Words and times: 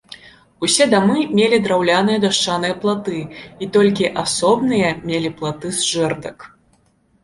Усе 0.67 0.87
дамы 0.93 1.17
мелі 1.39 1.59
драўляныя 1.65 2.23
дашчаныя 2.25 2.79
платы, 2.87 3.21
і 3.65 3.71
толькі 3.79 4.13
асобныя 4.27 4.89
мелі 5.09 5.37
платы 5.41 5.67
з 5.81 5.91
жэрдак. 5.95 6.53